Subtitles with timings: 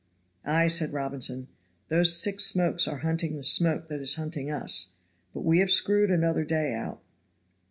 [0.43, 1.47] "Ay!" said Robinson,
[1.89, 4.93] "those six smokes are hunting the smoke that is hunting us!
[5.31, 7.03] but we have screwed another day out."